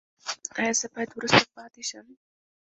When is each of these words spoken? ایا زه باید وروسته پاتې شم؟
ایا 0.59 0.73
زه 0.79 0.87
باید 0.93 1.11
وروسته 1.13 1.45
پاتې 1.57 1.81
شم؟ 1.89 2.07